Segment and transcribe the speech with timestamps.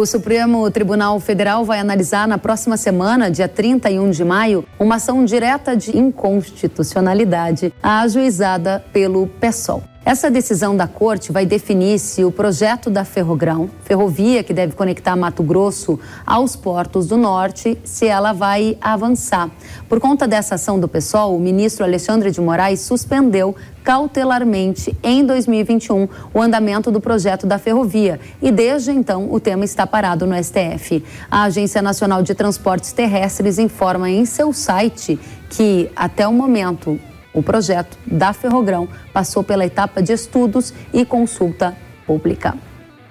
[0.00, 5.26] O Supremo Tribunal Federal vai analisar na próxima semana, dia 31 de maio, uma ação
[5.26, 9.89] direta de inconstitucionalidade ajuizada pelo PSOL.
[10.02, 15.14] Essa decisão da corte vai definir se o projeto da Ferrogrão, ferrovia que deve conectar
[15.14, 19.50] Mato Grosso aos portos do norte, se ela vai avançar.
[19.90, 23.54] Por conta dessa ação do PSOL, o ministro Alexandre de Moraes suspendeu
[23.84, 29.86] cautelarmente em 2021 o andamento do projeto da ferrovia e desde então o tema está
[29.86, 31.04] parado no STF.
[31.30, 36.98] A Agência Nacional de Transportes Terrestres informa em seu site que até o momento
[37.32, 42.54] o projeto da Ferrogrão passou pela etapa de estudos e consulta pública.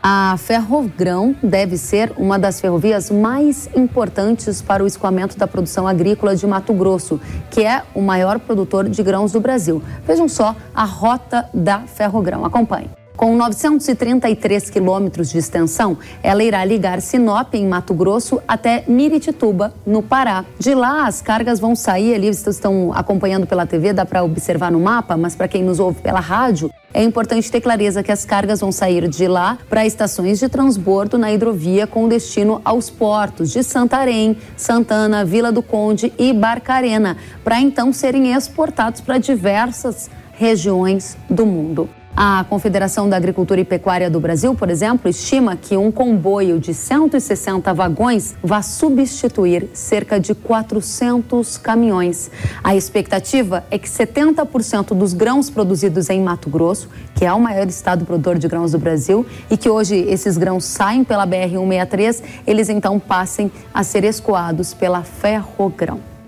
[0.02, 6.38] A Ferrogrão deve ser uma das ferrovias mais importantes para o escoamento da produção agrícola
[6.38, 7.20] de Mato Grosso,
[7.52, 9.84] que é o maior produtor de grãos do Brasil.
[10.06, 12.46] Vejam só a rota da Ferrogrão.
[12.46, 12.99] Acompanhe.
[13.20, 20.02] Com 933 quilômetros de extensão, ela irá ligar Sinop, em Mato Grosso, até Miritituba, no
[20.02, 20.46] Pará.
[20.58, 24.72] De lá, as cargas vão sair ali, vocês estão acompanhando pela TV, dá para observar
[24.72, 28.24] no mapa, mas para quem nos ouve pela rádio, é importante ter clareza que as
[28.24, 33.52] cargas vão sair de lá para estações de transbordo na hidrovia com destino aos portos
[33.52, 41.18] de Santarém, Santana, Vila do Conde e Barcarena, para então serem exportados para diversas regiões
[41.30, 41.90] do mundo.
[42.22, 46.74] A Confederação da Agricultura e Pecuária do Brasil, por exemplo, estima que um comboio de
[46.74, 52.30] 160 vagões vai substituir cerca de 400 caminhões.
[52.62, 57.70] A expectativa é que 70% dos grãos produzidos em Mato Grosso, que é o maior
[57.70, 62.68] estado produtor de grãos do Brasil, e que hoje esses grãos saem pela BR-163, eles
[62.68, 66.19] então passem a ser escoados pela Ferrogrão.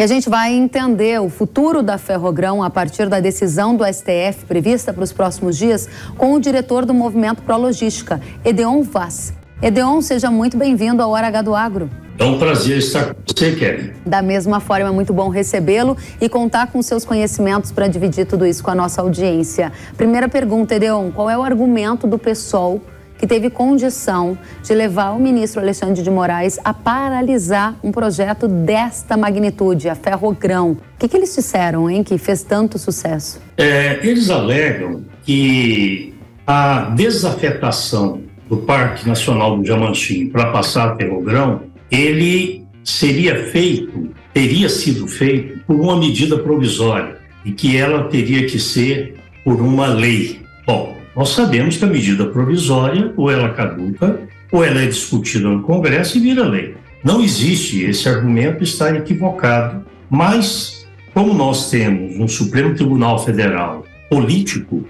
[0.00, 4.46] E a gente vai entender o futuro da Ferrogrão a partir da decisão do STF
[4.48, 9.34] prevista para os próximos dias com o diretor do Movimento Pro Logística, Edeon Vaz.
[9.60, 11.90] Edeon, seja muito bem-vindo ao Hora H do Agro.
[12.18, 13.92] É um prazer estar com você, Kelly.
[14.06, 18.46] Da mesma forma, é muito bom recebê-lo e contar com seus conhecimentos para dividir tudo
[18.46, 19.70] isso com a nossa audiência.
[19.98, 22.80] Primeira pergunta, Edeon, qual é o argumento do PSOL
[23.20, 29.14] que teve condição de levar o ministro Alexandre de Moraes a paralisar um projeto desta
[29.14, 30.70] magnitude, a Ferrogrão.
[30.70, 33.38] O que, que eles disseram, hein, que fez tanto sucesso?
[33.58, 36.14] É, eles alegam que
[36.46, 44.70] a desafetação do Parque Nacional do Jamanchim para passar a Ferrogrão, ele seria feito, teria
[44.70, 50.40] sido feito por uma medida provisória e que ela teria que ser por uma lei.
[50.66, 54.20] Bom, nós sabemos que a medida provisória, ou ela caduca,
[54.52, 56.74] ou ela é discutida no Congresso e vira lei.
[57.02, 64.86] Não existe esse argumento, está equivocado, mas como nós temos um Supremo Tribunal Federal político,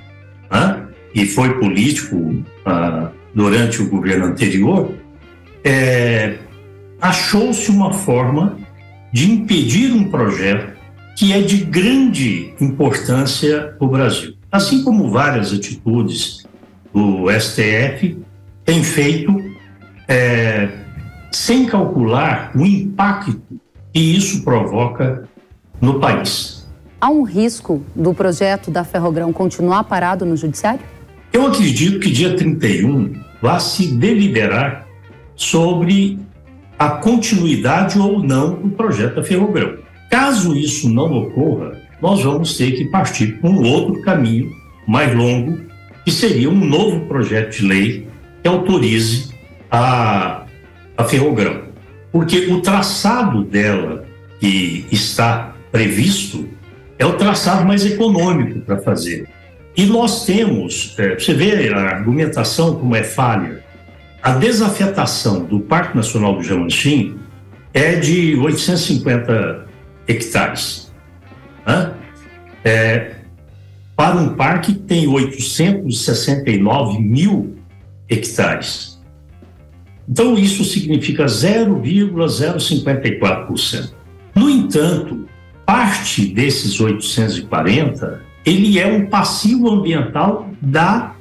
[0.51, 0.83] né,
[1.15, 4.93] e foi político ah, durante o governo anterior,
[5.65, 6.37] é,
[7.01, 8.59] achou-se uma forma
[9.13, 10.79] de impedir um projeto
[11.17, 16.47] que é de grande importância para o Brasil assim como várias atitudes
[16.93, 18.19] do STF
[18.65, 19.35] têm feito
[20.09, 20.69] é,
[21.31, 23.61] sem calcular o impacto
[23.93, 25.29] que isso provoca
[25.81, 26.69] no país.
[27.01, 30.81] Há um risco do projeto da Ferrogrão continuar parado no Judiciário?
[31.33, 34.87] Eu acredito que dia 31 vai se deliberar
[35.35, 36.19] sobre
[36.79, 39.79] a continuidade ou não do projeto da Ferrogrão.
[40.11, 44.51] Caso isso não ocorra, nós vamos ter que partir para um outro caminho
[44.87, 45.59] mais longo,
[46.05, 48.09] que seria um novo projeto de lei
[48.43, 49.31] que autorize
[49.71, 50.45] a,
[50.97, 51.63] a Ferrogrão.
[52.11, 54.05] Porque o traçado dela
[54.41, 56.49] que está previsto
[56.99, 59.29] é o traçado mais econômico para fazer.
[59.77, 63.63] E nós temos, é, você vê a argumentação como é falha,
[64.23, 67.19] a desafetação do Parque Nacional do Jamanchim
[67.73, 69.67] é de 850
[70.07, 70.90] hectares.
[71.67, 71.95] Né?
[72.65, 73.17] É,
[73.97, 77.57] para um parque que tem 869 mil
[78.09, 78.99] hectares.
[80.09, 83.93] Então, isso significa 0,054%.
[84.35, 85.29] No entanto,
[85.65, 91.15] parte desses 840, ele é um passivo ambiental da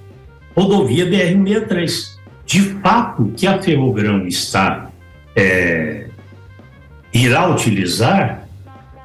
[0.56, 2.18] rodovia BR-163.
[2.46, 4.90] De fato, que a Ferrogrão está
[5.36, 6.08] é,
[7.14, 8.39] irá utilizar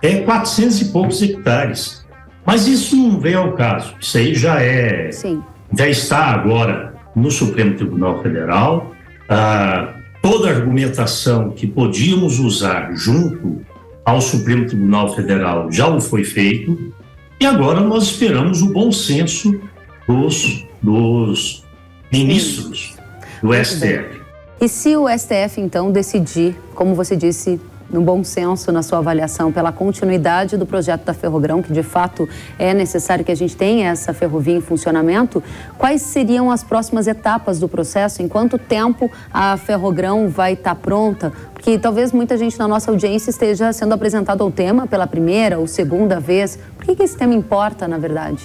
[0.04, 2.04] é 400 e poucos hectares.
[2.44, 3.94] Mas isso não vem ao caso.
[3.98, 5.10] Isso aí já é.
[5.10, 5.42] Sim.
[5.76, 8.92] Já está agora no Supremo Tribunal Federal.
[9.28, 13.62] Ah, toda a argumentação que podíamos usar junto
[14.04, 16.92] ao Supremo Tribunal Federal já o foi feito.
[17.40, 19.58] E agora nós esperamos o bom senso
[20.06, 21.64] dos, dos
[22.12, 22.94] ministros
[23.42, 24.20] do STF.
[24.60, 27.58] E se o STF então decidir, como você disse,
[27.90, 32.28] no bom senso na sua avaliação pela continuidade do projeto da Ferrogrão, que de fato
[32.58, 35.42] é necessário que a gente tenha essa ferrovia em funcionamento,
[35.78, 38.22] quais seriam as próximas etapas do processo?
[38.22, 41.32] Em quanto tempo a Ferrogrão vai estar pronta?
[41.52, 45.66] Porque talvez muita gente na nossa audiência esteja sendo apresentado ao tema pela primeira ou
[45.66, 46.58] segunda vez.
[46.76, 48.42] Por que, que esse tema importa, na verdade?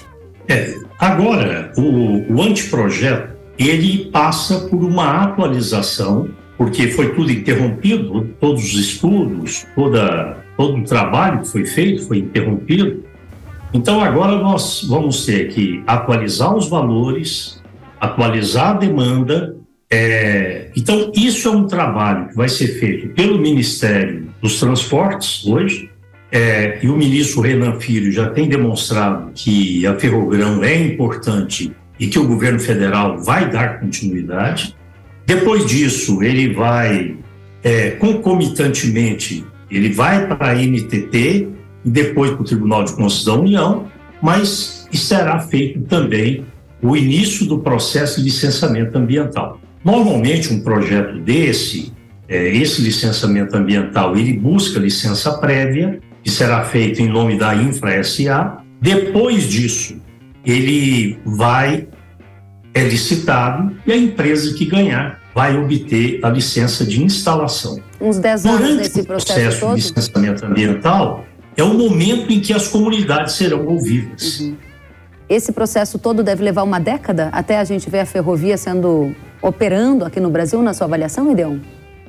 [0.47, 8.61] É, agora, o, o anteprojeto, ele passa por uma atualização porque foi tudo interrompido, todos
[8.65, 13.05] os estudos, toda, todo o trabalho que foi feito foi interrompido.
[13.73, 17.63] Então agora nós vamos ter que atualizar os valores,
[17.97, 19.55] atualizar a demanda.
[19.89, 20.69] É...
[20.75, 25.89] Então isso é um trabalho que vai ser feito pelo Ministério dos Transportes hoje,
[26.29, 32.07] é, e o ministro Renan Filho já tem demonstrado que a Ferrogrão é importante e
[32.07, 34.75] que o governo federal vai dar continuidade.
[35.29, 37.15] Depois disso, ele vai,
[37.63, 41.47] é, concomitantemente, ele vai para a NTT
[41.85, 43.85] e depois para o Tribunal de Contas da União,
[44.23, 46.47] mas será feito também
[46.81, 49.61] o início do processo de licenciamento ambiental.
[49.85, 51.93] Normalmente, um projeto desse,
[52.27, 58.03] é, esse licenciamento ambiental, ele busca licença prévia, que será feito em nome da Infra
[58.03, 58.63] SA.
[58.81, 60.01] Depois disso,
[60.43, 61.87] ele vai
[62.79, 67.79] é licitado e a empresa que ganhar vai obter a licença de instalação.
[67.99, 69.75] Uns 10 anos Durante nesse processo, processo todo?
[69.75, 74.39] de licenciamento ambiental é o momento em que as comunidades serão ouvidas.
[74.39, 74.55] Uhum.
[75.27, 80.03] Esse processo todo deve levar uma década até a gente ver a ferrovia sendo operando
[80.05, 81.57] aqui no Brasil, na sua avaliação, Ideon?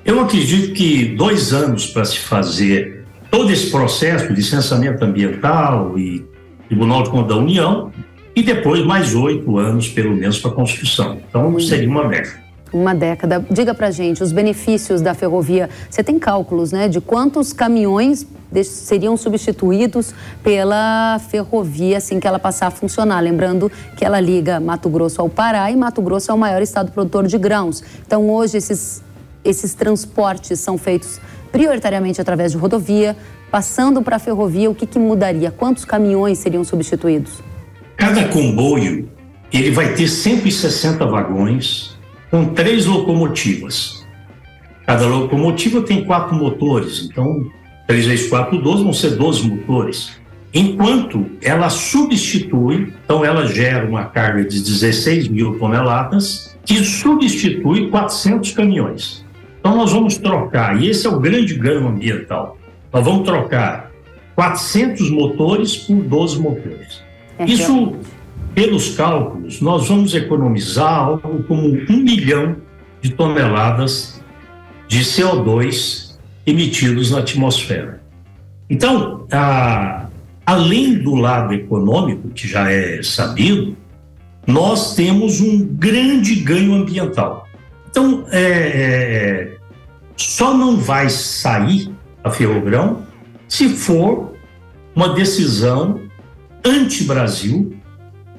[0.05, 6.25] Eu acredito que dois anos para se fazer todo esse processo de licenciamento ambiental e
[6.69, 7.93] Tribunal de Contas da União
[8.35, 11.19] e depois mais oito anos, pelo menos, para a construção.
[11.29, 12.41] Então, seria uma década.
[12.73, 13.45] Uma década.
[13.51, 15.69] Diga para gente os benefícios da ferrovia.
[15.91, 18.27] Você tem cálculos, né, de quantos caminhões
[18.65, 23.21] seriam substituídos pela ferrovia assim que ela passar a funcionar.
[23.21, 26.93] Lembrando que ela liga Mato Grosso ao Pará e Mato Grosso é o maior estado
[26.93, 27.83] produtor de grãos.
[28.07, 29.03] Então, hoje, esses,
[29.45, 33.17] esses transportes são feitos prioritariamente através de rodovia.
[33.51, 35.51] Passando para a ferrovia, o que, que mudaria?
[35.51, 37.50] Quantos caminhões seriam substituídos?
[38.01, 39.11] Cada comboio
[39.53, 41.99] ele vai ter 160 vagões
[42.31, 44.07] com três locomotivas.
[44.87, 47.45] Cada locomotiva tem quatro motores, então
[47.87, 50.19] 3 vezes 4, 12, vão ser 12 motores.
[50.55, 58.53] Enquanto ela substitui, então ela gera uma carga de 16 mil toneladas, que substitui 400
[58.53, 59.27] caminhões.
[59.61, 62.57] Então nós vamos trocar, e esse é o grande ganho ambiental,
[62.91, 63.91] nós vamos trocar
[64.35, 67.10] 400 motores por 12 motores.
[67.41, 67.97] É Isso,
[68.55, 72.57] pelos cálculos, nós vamos economizar algo como um milhão
[73.01, 74.23] de toneladas
[74.87, 76.17] de CO2
[76.47, 78.03] emitidos na atmosfera.
[78.69, 80.07] Então, a,
[80.45, 83.75] além do lado econômico, que já é sabido,
[84.47, 87.49] nós temos um grande ganho ambiental.
[87.89, 89.57] Então, é, é,
[90.15, 91.91] só não vai sair
[92.23, 93.03] a Ferrogrão
[93.49, 94.35] se for
[94.95, 96.10] uma decisão
[96.65, 97.77] anti-Brasil,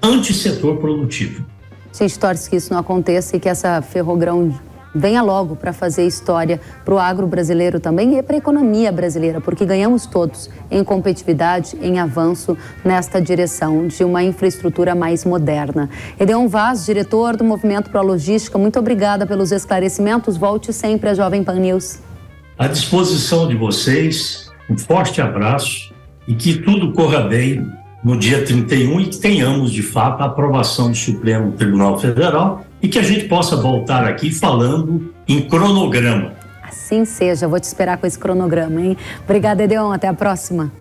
[0.01, 1.45] anti-setor produtivo.
[1.93, 4.53] A gente torce que isso não aconteça e que essa ferrogrão
[4.93, 9.39] venha logo para fazer história para o agro brasileiro também e para a economia brasileira,
[9.39, 15.89] porque ganhamos todos em competitividade, em avanço nesta direção de uma infraestrutura mais moderna.
[16.19, 20.37] Edeon Vaz, diretor do Movimento Pro Logística, muito obrigada pelos esclarecimentos.
[20.37, 21.99] Volte sempre à Jovem Pan News.
[22.57, 25.93] À disposição de vocês, um forte abraço
[26.27, 27.65] e que tudo corra bem
[28.03, 32.87] no dia 31 e que tenhamos, de fato, a aprovação do Supremo Tribunal Federal e
[32.87, 36.33] que a gente possa voltar aqui falando em cronograma.
[36.63, 38.97] Assim seja, vou te esperar com esse cronograma, hein?
[39.23, 40.71] Obrigada, Edeon, até a próxima.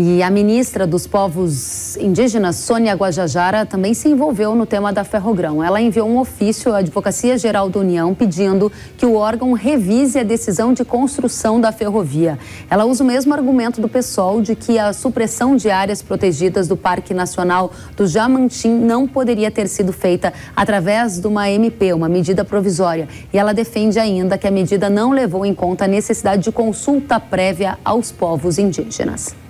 [0.00, 5.60] E a ministra dos Povos Indígenas, Sônia Guajajara, também se envolveu no tema da Ferrogrão.
[5.60, 10.22] Ela enviou um ofício à Advocacia Geral da União pedindo que o órgão revise a
[10.22, 12.38] decisão de construção da ferrovia.
[12.70, 16.76] Ela usa o mesmo argumento do PSOL de que a supressão de áreas protegidas do
[16.76, 22.44] Parque Nacional do Jamantim não poderia ter sido feita através de uma MP, uma medida
[22.44, 23.08] provisória.
[23.32, 27.18] E ela defende ainda que a medida não levou em conta a necessidade de consulta
[27.18, 29.47] prévia aos povos indígenas.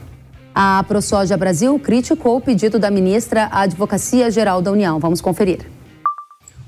[0.61, 4.99] A ProSoja Brasil criticou o pedido da ministra à Advocacia Geral da União.
[4.99, 5.61] Vamos conferir.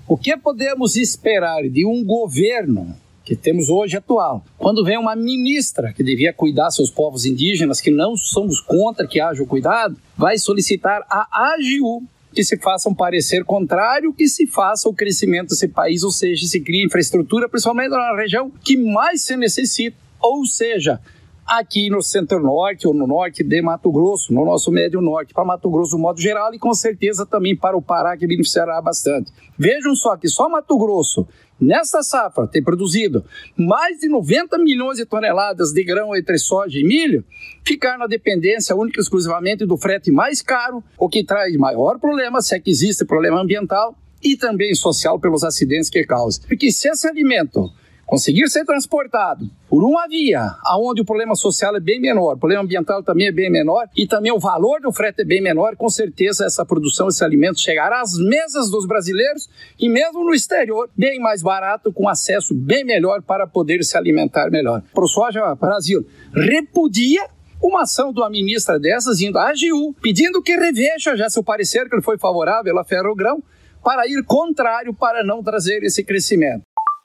[0.07, 2.95] O que podemos esperar de um governo
[3.25, 7.91] que temos hoje atual, quando vem uma ministra que devia cuidar seus povos indígenas, que
[7.91, 12.95] não somos contra que haja o cuidado, vai solicitar a AGU que se faça um
[12.95, 17.91] parecer contrário, que se faça o crescimento desse país, ou seja, se crie infraestrutura, principalmente
[17.91, 21.01] na região que mais se necessita, ou seja,
[21.51, 25.69] aqui no centro-norte ou no norte de Mato Grosso, no nosso médio norte, para Mato
[25.69, 29.33] Grosso no modo geral e com certeza também para o Pará, que beneficiará bastante.
[29.59, 31.27] Vejam só que só Mato Grosso,
[31.61, 33.25] nesta safra, tem produzido
[33.57, 37.25] mais de 90 milhões de toneladas de grão entre soja e milho,
[37.67, 42.41] ficar na dependência única e exclusivamente do frete mais caro, o que traz maior problema,
[42.41, 46.41] se é que existe problema ambiental, e também social pelos acidentes que causa.
[46.47, 47.73] Porque se esse alimento
[48.11, 52.65] conseguir ser transportado por uma via aonde o problema social é bem menor, o problema
[52.65, 55.89] ambiental também é bem menor e também o valor do frete é bem menor, com
[55.89, 59.49] certeza essa produção, esse alimento chegará às mesas dos brasileiros
[59.79, 64.51] e mesmo no exterior, bem mais barato, com acesso bem melhor para poder se alimentar
[64.51, 64.83] melhor.
[64.93, 67.29] Pro Soja Brasil repudia
[67.63, 71.89] uma ação de uma ministra dessas indo à AGU, pedindo que reveja já seu parecer,
[71.89, 73.41] que ele foi favorável à Ferrogrão,
[73.85, 76.63] para ir contrário para não trazer esse crescimento.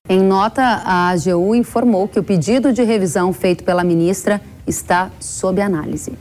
[0.07, 5.59] Em nota, a AGU informou que o pedido de revisão feito pela ministra está sob
[5.59, 6.13] análise.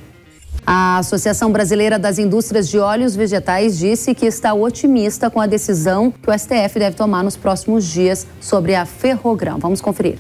[0.67, 6.11] A Associação Brasileira das Indústrias de Óleos Vegetais disse que está otimista com a decisão
[6.11, 9.59] que o STF deve tomar nos próximos dias sobre a ferrogrão.
[9.59, 10.19] Vamos conferir.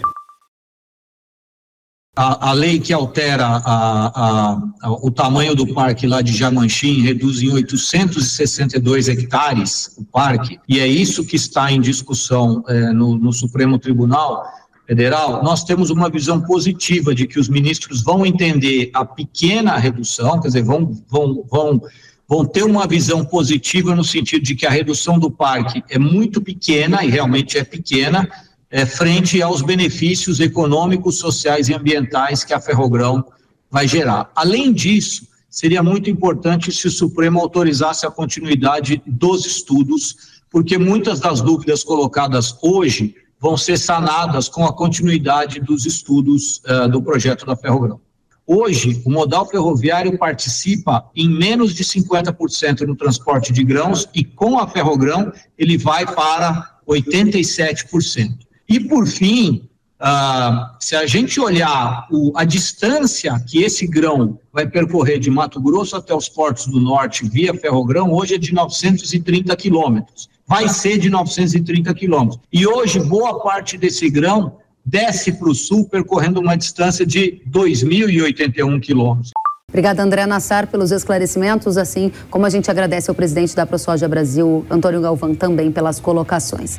[2.16, 7.42] A, a, lei que altera a, a, o tamanho do parque lá de Jamanchim reduz
[7.42, 13.32] em 862 hectares o parque, e é isso que está em discussão é, no, no
[13.32, 14.44] Supremo Tribunal
[14.86, 15.42] Federal.
[15.42, 20.48] Nós temos uma visão positiva de que os ministros vão entender a pequena redução, quer
[20.48, 21.82] dizer, vão, vão, vão,
[22.28, 26.40] vão ter uma visão positiva no sentido de que a redução do parque é muito
[26.40, 28.28] pequena, e realmente é pequena,
[28.74, 33.24] é, frente aos benefícios econômicos, sociais e ambientais que a Ferrogrão
[33.70, 34.32] vai gerar.
[34.34, 40.16] Além disso, seria muito importante se o Supremo autorizasse a continuidade dos estudos,
[40.50, 46.88] porque muitas das dúvidas colocadas hoje vão ser sanadas com a continuidade dos estudos uh,
[46.88, 48.00] do projeto da Ferrogrão.
[48.44, 54.58] Hoje, o modal ferroviário participa em menos de 50% no transporte de grãos e com
[54.58, 58.44] a Ferrogrão ele vai para 87%.
[58.68, 59.68] E, por fim,
[60.00, 65.60] uh, se a gente olhar o, a distância que esse grão vai percorrer de Mato
[65.60, 70.28] Grosso até os portos do norte via ferrogrão, hoje é de 930 quilômetros.
[70.46, 72.40] Vai ser de 930 quilômetros.
[72.52, 78.80] E hoje, boa parte desse grão desce para o sul, percorrendo uma distância de 2.081
[78.80, 79.30] quilômetros.
[79.68, 84.64] Obrigada, André Nassar, pelos esclarecimentos, assim como a gente agradece ao presidente da ProSoja Brasil,
[84.70, 86.78] Antônio Galvão, também pelas colocações.